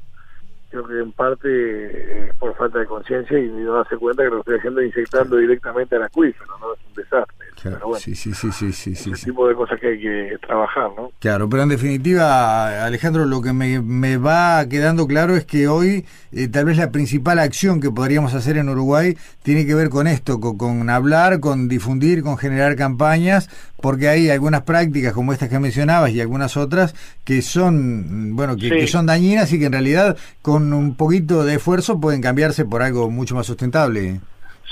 Creo 0.71 0.87
que 0.89 0.99
en 0.99 1.13
parte 1.13 1.49
eh, 1.49 2.33
por 2.39 2.57
falta 2.57 2.81
de 2.81 2.87
conciencia 2.87 3.39
y 3.39 3.49
no 3.49 3.75
darse 3.75 3.97
cuenta 3.97 4.25
que 4.25 4.31
lo 4.31 4.39
estoy 4.41 4.59
haciendo 4.59 4.83
inyectando 4.83 5.37
directamente 5.37 5.95
al 5.97 6.03
acuífero 6.03 6.51
no 6.59 6.75
es 6.75 6.81
un 6.89 6.95
desastre 6.95 7.44
Claro, 7.61 7.77
pero 7.79 7.89
bueno 7.89 8.01
sí, 8.01 8.15
sí, 8.15 8.35
sí, 8.35 8.51
sí, 8.53 8.73
sí, 8.73 8.95
sí, 8.95 9.11
ese 9.11 9.17
sí. 9.17 9.25
tipo 9.27 9.49
de 9.49 9.55
cosas 9.55 9.81
que 9.81 9.89
hay 9.89 9.99
que 10.01 10.37
trabajar 10.47 10.91
no 10.97 11.11
Claro, 11.19 11.49
pero 11.49 11.63
en 11.63 11.69
definitiva, 11.71 12.85
Alejandro, 12.85 13.25
lo 13.25 13.41
que 13.41 13.53
me, 13.53 13.81
me 13.81 14.17
va 14.19 14.67
quedando 14.69 15.07
claro 15.07 15.37
es 15.37 15.45
que 15.45 15.69
hoy 15.69 16.05
eh, 16.33 16.49
tal 16.49 16.67
vez 16.67 16.77
la 16.77 16.91
principal 16.91 17.39
acción 17.39 17.81
que 17.81 17.91
podríamos 17.91 18.35
hacer 18.35 18.57
en 18.59 18.69
Uruguay 18.69 19.17
tiene 19.43 19.65
que 19.67 19.75
ver 19.75 19.89
con 19.89 20.07
esto, 20.07 20.41
con, 20.41 20.59
con 20.59 20.91
hablar, 20.91 21.41
con 21.41 21.69
difundir, 21.69 22.23
con 22.23 22.37
generar 22.37 22.77
campañas, 22.77 23.49
porque 23.81 24.09
hay 24.09 24.31
algunas 24.31 24.63
prácticas 24.63 25.13
como 25.13 25.33
estas 25.33 25.49
que 25.49 25.59
mencionabas 25.59 26.11
y 26.11 26.21
algunas 26.21 26.57
otras 26.57 26.95
que 27.25 27.41
son, 27.43 28.35
bueno, 28.37 28.57
que, 28.57 28.69
Sí. 28.69 28.77
que 28.77 28.87
son 28.87 29.07
dañinas 29.07 29.53
y 29.53 29.59
que 29.59 29.67
en 29.67 29.73
realidad 29.73 30.17
con 30.43 30.73
un 30.73 30.97
poquito 30.97 31.45
de 31.45 31.55
esfuerzo 31.55 32.01
pueden 32.01 32.21
cambiarse 32.21 32.65
por 32.65 32.83
algo 32.83 33.11
mucho 33.11 33.35
más 33.35 33.47
sustentable. 33.47 34.21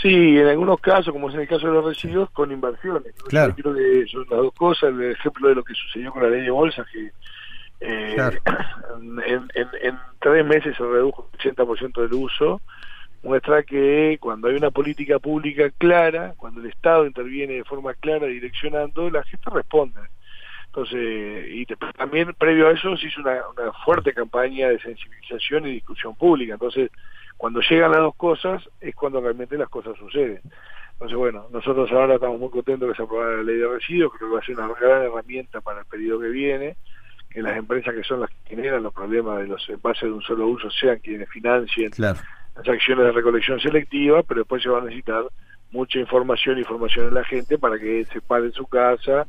Sí, 0.03 0.37
en 0.39 0.49
algunos 0.49 0.81
casos, 0.81 1.13
como 1.13 1.29
es 1.29 1.35
en 1.37 1.43
el 1.43 1.49
caso 1.49 1.69
de 1.69 1.75
los 1.75 1.85
residuos, 1.85 2.29
con 2.33 2.51
inversiones. 2.51 3.15
Yo 3.15 3.25
Claro. 3.27 3.55
creo 3.55 3.73
que 3.75 4.05
son 4.09 4.27
las 4.29 4.41
dos 4.41 4.53
cosas. 4.55 4.91
El 4.91 5.13
ejemplo 5.13 5.49
de 5.49 5.55
lo 5.55 5.63
que 5.63 5.75
sucedió 5.75 6.11
con 6.13 6.25
la 6.25 6.29
ley 6.29 6.43
de 6.43 6.51
bolsas, 6.51 6.87
que 6.93 7.13
eh, 7.81 8.13
Claro. 8.15 8.39
en, 9.27 9.49
en- 9.55 9.69
en 9.81 9.99
tres 10.21 10.45
meses 10.45 10.77
se 10.77 10.83
redujo 10.85 11.31
el 11.33 11.39
80% 11.55 12.01
del 12.03 12.13
uso, 12.15 12.61
muestra 13.23 13.63
que 13.63 14.19
cuando 14.21 14.49
hay 14.49 14.57
una 14.57 14.71
política 14.73 15.19
pública 15.21 15.71
clara, 15.79 16.35
cuando 16.37 16.61
el 16.61 16.67
Estado 16.67 17.07
interviene 17.07 17.55
de 17.55 17.65
forma 17.65 17.95
clara 17.95 18.27
direccionando, 18.27 19.09
la 19.11 19.23
gente 19.25 19.51
responde. 19.51 20.01
Entonces, 20.67 21.47
y 21.51 21.67
te- 21.67 21.77
también 21.97 22.35
previo 22.39 22.69
a 22.69 22.73
eso 22.73 22.97
se 22.97 23.07
hizo 23.07 23.21
una, 23.21 23.41
una 23.57 23.73
fuerte 23.85 24.13
campaña 24.15 24.69
de 24.69 24.81
sensibilización 24.81 25.67
y 25.67 25.73
discusión 25.73 26.17
pública. 26.17 26.55
Entonces, 26.55 26.91
cuando 27.43 27.61
llegan 27.61 27.91
las 27.91 28.03
dos 28.03 28.15
cosas 28.15 28.63
es 28.81 28.95
cuando 28.95 29.21
realmente 29.21 29.59
las 29.59 29.69
cosas 29.69 29.99
suceden. 29.99 30.41
Entonces, 30.93 31.19
bueno, 31.19 31.49
nosotros 31.51 31.91
ahora 31.91 32.15
estamos 32.15 32.39
muy 32.39 32.51
contentos 32.51 32.89
que 32.89 32.95
se 32.95 33.03
aprobara 33.03 33.39
la 33.39 33.43
ley 33.43 33.57
de 33.57 33.67
residuos, 33.67 34.13
creo 34.17 34.29
que 34.29 34.35
va 34.37 34.41
a 34.41 34.45
ser 34.45 34.57
una 34.57 34.73
gran 34.81 35.03
herramienta 35.03 35.61
para 35.61 35.81
el 35.81 35.87
periodo 35.87 36.21
que 36.21 36.29
viene, 36.29 36.77
que 37.29 37.43
las 37.43 37.57
empresas 37.57 37.97
que 37.97 38.05
son 38.05 38.21
las 38.21 38.31
que 38.31 38.51
generan 38.55 38.85
los 38.85 38.95
problemas 38.95 39.41
de 39.41 39.49
los 39.49 39.69
envases 39.69 40.03
de 40.03 40.13
un 40.13 40.23
solo 40.23 40.47
uso 40.47 40.71
sean 40.71 41.01
quienes 41.01 41.29
financien 41.31 41.91
Claro. 41.91 42.21
las 42.55 42.69
acciones 42.69 43.07
de 43.07 43.11
recolección 43.11 43.59
selectiva, 43.59 44.23
pero 44.23 44.43
después 44.43 44.63
se 44.63 44.69
va 44.69 44.79
a 44.79 44.83
necesitar 44.83 45.25
mucha 45.73 45.99
información 45.99 46.61
y 46.61 46.63
formación 46.63 47.09
en 47.09 47.15
la 47.15 47.25
gente 47.25 47.59
para 47.59 47.77
que 47.77 48.05
se 48.13 48.21
pare 48.21 48.45
en 48.45 48.53
su 48.53 48.69
casa 48.69 49.27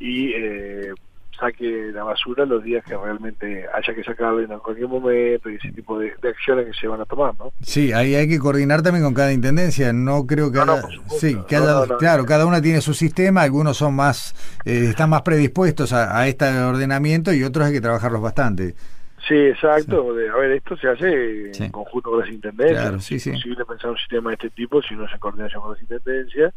y 0.00 0.32
eh, 0.32 0.92
saque 1.38 1.90
la 1.92 2.04
basura 2.04 2.44
los 2.46 2.62
días 2.62 2.84
que 2.84 2.96
realmente 2.96 3.66
haya 3.74 3.94
que 3.94 4.04
sacarla 4.04 4.42
en 4.42 4.58
cualquier 4.60 4.88
momento 4.88 5.50
y 5.50 5.56
ese 5.56 5.72
tipo 5.72 5.98
de, 5.98 6.12
de 6.22 6.28
acciones 6.28 6.66
que 6.66 6.72
se 6.72 6.86
van 6.86 7.00
a 7.00 7.04
tomar, 7.04 7.34
¿no? 7.38 7.52
Sí, 7.62 7.92
ahí 7.92 8.14
hay 8.14 8.28
que 8.28 8.38
coordinar 8.38 8.82
también 8.82 9.04
con 9.04 9.14
cada 9.14 9.32
intendencia. 9.32 9.92
No 9.92 10.26
creo 10.26 10.50
que 10.52 10.58
No, 10.58 10.72
haya- 10.74 10.82
supuesto. 10.82 11.14
sí, 11.18 11.34
no, 11.34 11.96
claro, 11.98 12.24
cada 12.24 12.46
una 12.46 12.60
tiene 12.62 12.80
su 12.80 12.94
sistema. 12.94 13.42
Algunos 13.42 13.76
son 13.76 13.94
más, 13.94 14.34
eh, 14.64 14.86
están 14.90 15.10
más 15.10 15.22
predispuestos 15.22 15.92
a, 15.92 16.18
a 16.18 16.26
este 16.28 16.46
ordenamiento 16.46 17.32
y 17.32 17.42
otros 17.44 17.66
hay 17.66 17.72
que 17.72 17.80
trabajarlos 17.80 18.22
bastante. 18.22 18.74
Sí, 19.26 19.34
exacto. 19.34 20.12
De- 20.14 20.28
a 20.28 20.36
ver, 20.36 20.50
esto 20.52 20.76
se 20.76 20.86
hace 20.88 21.54
Sí. 21.54 21.64
en 21.64 21.70
conjunto 21.72 22.10
con 22.10 22.20
las 22.20 22.28
intendencias. 22.28 22.80
Claro, 22.82 23.00
sí, 23.00 23.18
sí. 23.18 23.30
Es 23.30 23.36
imposible 23.36 23.64
pensar 23.64 23.90
un 23.90 23.96
sistema 23.96 24.30
de 24.30 24.34
este 24.34 24.50
tipo 24.50 24.82
si 24.82 24.94
no 24.94 25.06
es 25.06 25.12
en 25.12 25.18
coordinación 25.18 25.62
con 25.62 25.72
las 25.72 25.80
intendencias. 25.80 26.52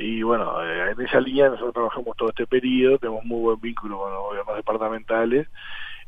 Y 0.00 0.22
bueno, 0.22 0.62
eh, 0.64 0.92
en 0.96 1.04
esa 1.04 1.18
línea 1.20 1.48
nosotros 1.48 1.74
trabajamos 1.74 2.16
todo 2.16 2.28
este 2.28 2.46
periodo, 2.46 2.98
tenemos 2.98 3.24
muy 3.24 3.40
buen 3.40 3.60
vínculo 3.60 3.98
con 3.98 4.12
los 4.12 4.22
gobiernos 4.22 4.56
departamentales 4.56 5.48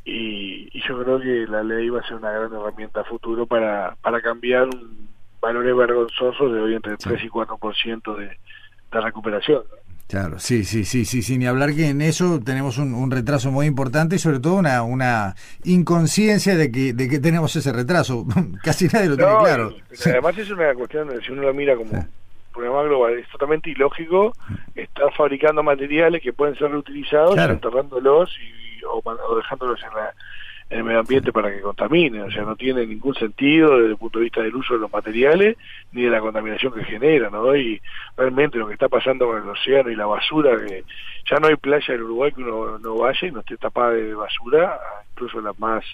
y, 0.04 0.68
y 0.72 0.82
yo 0.88 1.02
creo 1.02 1.20
que 1.20 1.46
la 1.50 1.62
ley 1.64 1.88
va 1.88 2.00
a 2.00 2.06
ser 2.06 2.16
una 2.16 2.30
gran 2.30 2.52
herramienta 2.52 3.00
a 3.00 3.04
futuro 3.04 3.46
para, 3.46 3.96
para 4.00 4.20
cambiar 4.20 4.64
un 4.68 5.08
valores 5.42 5.74
vergonzosos 5.74 6.52
de 6.52 6.60
hoy 6.60 6.74
entre 6.74 6.96
3 6.98 7.24
y 7.24 7.28
4% 7.28 8.16
de, 8.16 8.26
de 8.26 9.00
recuperación. 9.00 9.62
Claro, 10.06 10.38
sí, 10.38 10.64
sí, 10.64 10.84
sí, 10.84 11.04
sí, 11.04 11.22
sin 11.22 11.38
ni 11.40 11.46
hablar 11.46 11.74
que 11.74 11.88
en 11.88 12.02
eso 12.02 12.40
tenemos 12.44 12.76
un, 12.78 12.92
un 12.94 13.10
retraso 13.10 13.50
muy 13.50 13.66
importante 13.66 14.16
y 14.16 14.18
sobre 14.18 14.38
todo 14.40 14.54
una, 14.54 14.82
una 14.82 15.34
inconsciencia 15.64 16.56
de 16.56 16.70
que, 16.70 16.92
de 16.92 17.08
que 17.08 17.18
tenemos 17.20 17.54
ese 17.56 17.72
retraso. 17.72 18.26
Casi 18.62 18.86
nadie 18.88 19.08
lo 19.08 19.16
tiene 19.16 19.32
claro. 19.38 19.74
Además 20.06 20.36
es 20.36 20.50
una 20.50 20.74
cuestión, 20.74 21.08
de- 21.08 21.22
si 21.22 21.32
uno 21.32 21.42
lo 21.42 21.54
mira 21.54 21.74
como 21.76 21.90
Sí. 21.90 21.96
Problema 22.60 22.82
global, 22.84 23.18
es 23.18 23.28
totalmente 23.28 23.70
ilógico 23.70 24.32
estar 24.74 25.12
fabricando 25.14 25.62
materiales 25.62 26.22
que 26.22 26.32
pueden 26.32 26.56
ser 26.56 26.70
reutilizados, 26.70 27.34
Claro. 27.34 27.54
enterrándolos 27.54 28.30
y, 28.38 28.84
o, 28.84 29.02
dejándolos 29.36 29.82
en, 29.82 29.94
la- 29.94 30.14
en 30.68 30.78
el 30.78 30.84
medio 30.84 31.00
ambiente 31.00 31.32
para 31.32 31.50
que 31.50 31.60
contaminen. 31.62 32.22
O 32.22 32.30
sea, 32.30 32.42
no 32.42 32.54
tiene 32.56 32.86
ningún 32.86 33.14
sentido 33.14 33.76
desde 33.78 33.90
el 33.92 33.96
punto 33.96 34.18
de 34.18 34.24
vista 34.24 34.42
del 34.42 34.54
uso 34.54 34.74
de 34.74 34.80
los 34.80 34.92
materiales 34.92 35.56
ni 35.92 36.02
de 36.02 36.10
la 36.10 36.20
contaminación 36.20 36.72
que 36.72 36.84
genera, 36.84 37.28
¿no? 37.30 37.56
Y 37.56 37.80
realmente 38.16 38.58
lo 38.58 38.66
que 38.68 38.74
está 38.74 38.88
pasando 38.88 39.26
con 39.26 39.42
el 39.42 39.48
océano 39.48 39.90
y 39.90 39.96
la 39.96 40.06
basura, 40.06 40.56
que 40.64 40.84
ya 41.28 41.38
no 41.40 41.48
hay 41.48 41.56
playa 41.56 41.94
en 41.94 42.02
Uruguay 42.02 42.30
que 42.32 42.42
uno 42.42 42.78
no 42.78 42.94
vaya 42.96 43.26
y 43.26 43.32
no 43.32 43.40
esté 43.40 43.56
tapada 43.56 43.90
de 43.92 44.14
basura, 44.14 44.78
incluso 45.12 45.40
las 45.40 45.58
más 45.58 45.84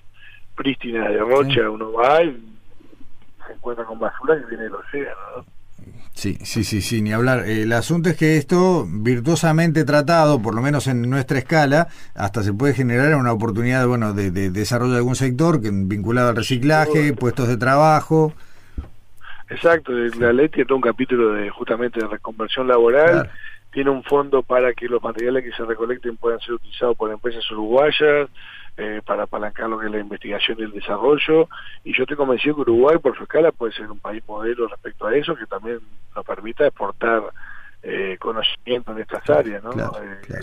prístinas 0.56 1.08
de 1.11 1.18
Rocha, 1.18 1.70
uno 1.70 1.92
va 1.92 2.23
y 2.23 2.37
se 3.46 3.52
encuentra 3.52 3.85
con 3.85 3.99
basura 3.99 4.38
que 4.38 4.46
viene 4.46 4.64
del 4.64 4.75
océano, 4.75 5.16
¿no? 5.37 5.55
Sí, 6.16 6.38
sí, 6.42 6.64
sí, 6.64 6.80
sí, 6.80 7.02
ni 7.02 7.12
hablar. 7.12 7.46
El 7.46 7.70
asunto 7.75 8.08
es 8.08 8.16
que 8.16 8.38
esto, 8.38 8.87
virtuosamente 8.88 9.85
tratado, 9.85 10.40
por 10.40 10.54
lo 10.54 10.62
menos 10.62 10.87
en 10.87 11.02
nuestra 11.11 11.38
escala, 11.38 11.88
hasta 12.14 12.42
se 12.42 12.54
puede 12.54 12.73
generar 12.73 13.14
una 13.16 13.32
oportunidad 13.35 13.87
bueno, 13.87 14.14
de, 14.14 14.30
de 14.30 14.49
desarrollo 14.50 14.92
de 14.92 14.96
algún 14.99 15.14
sector 15.14 15.61
que, 15.61 15.68
vinculado 15.70 16.30
al 16.30 16.37
reciclaje, 16.37 17.12
puestos 17.12 17.49
de 17.49 17.58
trabajo. 17.58 18.32
Exacto, 19.50 19.92
la 19.92 20.32
ley 20.32 20.49
tiene 20.49 20.64
todo 20.66 20.76
un 20.76 20.82
capítulo 20.82 21.32
de 21.35 21.50
justamente 21.50 22.00
de 22.00 22.06
reconversión 22.08 22.66
laboral, 22.66 23.11
Claro. 23.11 23.30
tiene 23.70 23.90
un 23.90 24.02
fondo 24.02 24.42
para 24.42 24.73
que 24.73 24.87
los 24.88 25.02
materiales 25.02 25.44
que 25.44 25.52
se 25.52 25.64
recolecten 25.66 26.16
puedan 26.16 26.40
ser 26.40 26.54
utilizados 26.54 26.96
por 26.96 27.12
empresas 27.12 27.49
uruguayas, 27.50 28.30
eh, 28.76 29.00
para 29.04 29.23
apalancar 29.23 29.68
lo 29.68 29.78
que 29.78 29.87
es 29.87 29.92
la 29.92 30.00
investigación 30.00 30.59
y 30.59 30.62
el 30.64 30.73
desarrollo. 30.73 31.49
Y 31.85 31.97
yo 31.97 32.02
estoy 32.02 32.16
convencido 32.16 32.56
que 32.56 32.61
Uruguay, 32.62 32.99
por 32.99 33.16
su 33.16 33.23
escala, 33.23 33.52
puede 33.52 33.73
ser 33.73 33.90
un 33.90 33.99
país 33.99 34.23
modelo 34.26 34.68
respecto 34.68 35.06
a 35.06 35.14
eso, 35.16 35.35
que 35.35 35.47
también 35.47 35.80
nos 36.14 36.25
permita 36.25 36.66
exportar 36.66 37.23
eh, 37.83 38.16
conocimiento 38.18 38.92
en 38.92 38.99
estas 38.99 39.28
áreas. 39.30 39.62
¿no? 39.62 39.73
Eh, 39.73 40.40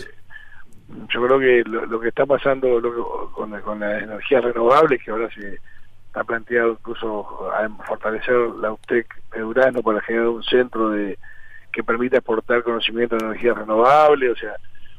yo 1.08 1.26
creo 1.26 1.38
que 1.38 1.62
lo, 1.64 2.00
que 2.00 2.08
está 2.08 2.26
pasando 2.26 2.80
con, 3.32 3.60
con 3.60 3.80
las 3.80 4.02
energías 4.02 4.44
renovables, 4.44 5.02
que 5.02 5.10
ahora 5.10 5.28
se 5.34 5.58
ha 6.14 6.24
planteado 6.24 6.72
incluso 6.72 7.50
fortalecer 7.86 8.36
la 8.60 8.72
UTEC 8.72 9.06
de 9.32 9.44
Urano 9.44 9.82
para 9.82 10.00
generar 10.00 10.28
un 10.28 10.42
centro 10.42 10.90
de 10.90 11.18
que 11.72 11.82
permita 11.82 12.18
exportar 12.18 12.62
conocimiento 12.62 13.16
de 13.16 13.26
energía 13.26 13.54
renovable, 13.54 14.30
o 14.30 14.36
sea, 14.36 14.54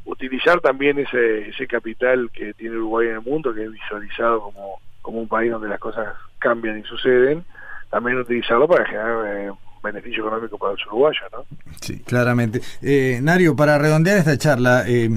utilizar 0.05 0.59
también 0.61 0.99
ese, 0.99 1.49
ese 1.49 1.67
capital 1.67 2.29
que 2.31 2.53
tiene 2.53 2.77
Uruguay 2.77 3.07
en 3.07 3.15
el 3.15 3.21
mundo, 3.21 3.53
que 3.53 3.63
es 3.63 3.71
visualizado 3.71 4.41
como, 4.41 4.79
como 5.01 5.19
un 5.19 5.27
país 5.27 5.51
donde 5.51 5.67
las 5.67 5.79
cosas 5.79 6.15
cambian 6.39 6.79
y 6.79 6.83
suceden, 6.83 7.43
también 7.89 8.17
utilizarlo 8.17 8.67
para 8.67 8.85
generar 8.85 9.25
eh, 9.27 9.51
beneficio 9.83 10.25
económico 10.25 10.57
para 10.57 10.73
los 10.73 10.85
uruguayos, 10.87 11.23
¿no? 11.31 11.45
Sí, 11.81 11.99
claramente. 11.99 12.61
Eh, 12.81 13.19
Nario, 13.21 13.55
para 13.55 13.77
redondear 13.77 14.17
esta 14.17 14.37
charla, 14.37 14.83
eh, 14.87 15.09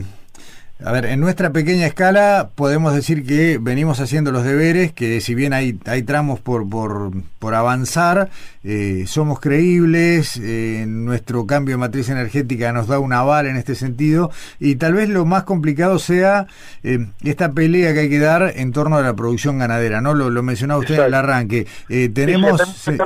a 0.84 0.92
ver, 0.92 1.06
en 1.06 1.18
nuestra 1.18 1.52
pequeña 1.52 1.86
escala 1.86 2.50
podemos 2.54 2.94
decir 2.94 3.26
que 3.26 3.58
venimos 3.60 3.98
haciendo 4.00 4.30
los 4.30 4.44
deberes, 4.44 4.92
que 4.92 5.20
si 5.20 5.34
bien 5.34 5.52
hay, 5.52 5.76
hay 5.86 6.04
tramos 6.04 6.38
por, 6.38 6.70
por, 6.70 7.10
por 7.40 7.54
avanzar, 7.54 8.28
eh, 8.62 9.02
somos 9.06 9.40
creíbles, 9.40 10.40
eh, 10.40 10.84
nuestro 10.86 11.46
cambio 11.46 11.74
de 11.74 11.78
matriz 11.78 12.10
energética 12.10 12.72
nos 12.72 12.86
da 12.86 13.00
un 13.00 13.12
aval 13.12 13.48
en 13.48 13.56
este 13.56 13.74
sentido, 13.74 14.30
y 14.60 14.76
tal 14.76 14.94
vez 14.94 15.08
lo 15.08 15.24
más 15.24 15.42
complicado 15.42 15.98
sea 15.98 16.46
eh, 16.84 17.06
esta 17.24 17.52
pelea 17.52 17.92
que 17.92 18.00
hay 18.00 18.08
que 18.08 18.20
dar 18.20 18.52
en 18.54 18.72
torno 18.72 18.98
a 18.98 19.02
la 19.02 19.16
producción 19.16 19.58
ganadera, 19.58 20.00
¿no? 20.00 20.14
Lo, 20.14 20.30
lo 20.30 20.44
mencionaba 20.44 20.78
usted 20.78 20.94
en 20.94 21.06
el 21.06 21.14
arranque. 21.14 21.66
tenemos... 22.14 22.86
en, 22.86 22.98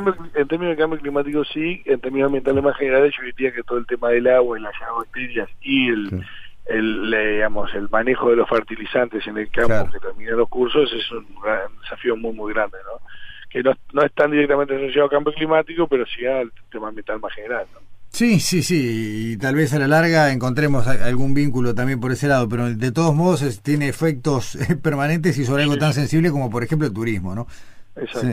términos 0.47 0.77
de 0.77 0.77
cambio 0.77 0.99
climático 0.99 1.43
sí, 1.45 1.83
en 1.87 2.01
términos 2.01 2.27
ambientales 2.27 2.63
más 2.63 2.77
generales 2.77 3.15
yo 3.17 3.25
diría 3.25 3.51
que 3.51 3.63
todo 3.63 3.79
el 3.79 3.87
tema 3.87 4.11
del 4.11 4.27
agua 4.27 4.59
y 4.59 4.63
las 4.63 4.75
bacterias 4.95 5.49
y 5.63 5.89
el 5.89 6.23
el, 6.67 7.11
digamos, 7.11 7.75
el 7.75 7.89
manejo 7.89 8.31
de 8.31 8.37
los 8.37 8.49
fertilizantes 8.49 9.27
en 9.27 9.39
el 9.39 9.51
campo 9.51 9.91
que 9.91 9.99
termina 9.99 10.33
los 10.33 10.49
cursos 10.49 10.93
es 10.93 11.11
un, 11.11 11.27
desafío 11.83 12.17
muy, 12.17 12.33
muy 12.33 12.53
grande, 12.53 12.79
¿no? 12.85 13.05
Que 13.51 13.63
no, 13.63 13.73
no 13.93 14.03
es 14.03 14.13
tan 14.13 14.31
directamente 14.31 14.75
asociado 14.75 15.05
al 15.05 15.11
cambio 15.11 15.33
climático, 15.35 15.87
pero 15.87 16.05
sí 16.07 16.25
al 16.25 16.53
tema 16.71 16.89
ambiental 16.89 17.21
más 17.21 17.35
general, 17.35 17.67
¿no? 17.75 17.81
Sí, 18.13 18.41
sí, 18.41 18.63
sí, 18.63 19.33
y 19.33 19.37
tal 19.39 19.55
vez 19.55 19.73
a 19.73 19.79
la 19.79 19.89
larga 19.89 20.33
encontremos 20.33 20.87
algún 20.87 21.33
vínculo 21.33 21.75
también 21.75 21.99
por 21.99 22.13
ese 22.13 22.29
lado, 22.29 22.47
pero 22.47 22.69
de 22.69 22.93
todos 22.93 23.15
modos 23.15 23.63
tiene 23.63 23.89
efectos 23.89 24.59
permanentes 24.83 25.39
y 25.39 25.47
sobre 25.47 25.63
algo 25.63 25.79
tan 25.79 25.95
sensible 25.95 26.31
como 26.31 26.51
por 26.51 26.63
ejemplo 26.63 26.87
el 26.87 26.93
turismo, 26.93 27.35
¿no? 27.35 27.47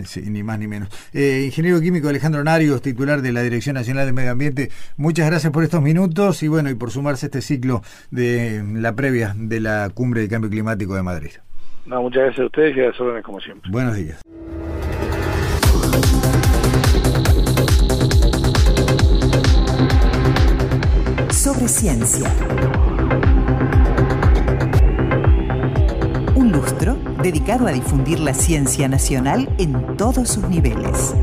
Sí, 0.05 0.21
ni 0.21 0.41
más 0.41 0.57
ni 0.57 0.67
menos. 0.67 0.89
Eh, 1.13 1.43
ingeniero 1.45 1.81
químico 1.81 2.07
Alejandro 2.07 2.43
Narios, 2.43 2.81
titular 2.81 3.21
de 3.21 3.33
la 3.33 3.41
Dirección 3.41 3.73
Nacional 3.75 4.05
de 4.05 4.13
Medio 4.13 4.31
Ambiente, 4.31 4.69
muchas 4.95 5.27
gracias 5.27 5.51
por 5.51 5.63
estos 5.63 5.81
minutos 5.81 6.41
y 6.43 6.47
bueno, 6.47 6.69
y 6.69 6.75
por 6.75 6.91
sumarse 6.91 7.25
a 7.25 7.27
este 7.27 7.41
ciclo 7.41 7.81
de 8.09 8.63
la 8.75 8.95
previa 8.95 9.33
de 9.35 9.59
la 9.59 9.89
Cumbre 9.93 10.21
de 10.21 10.29
Cambio 10.29 10.49
Climático 10.49 10.95
de 10.95 11.03
Madrid. 11.03 11.31
No, 11.85 12.01
muchas 12.01 12.23
gracias 12.23 12.43
a 12.43 12.45
ustedes 12.45 12.77
y 12.77 12.79
a 12.81 12.87
las 12.87 13.01
órdenes 13.01 13.23
como 13.23 13.39
siempre. 13.41 13.69
Buenos 13.71 13.95
días. 13.95 14.21
Sobre 21.31 21.67
ciencia. 21.67 22.29
Dedicado 27.21 27.67
a 27.67 27.71
difundir 27.71 28.19
la 28.19 28.33
ciencia 28.33 28.87
nacional 28.87 29.53
en 29.57 29.97
todos 29.97 30.29
sus 30.29 30.47
niveles. 30.47 31.13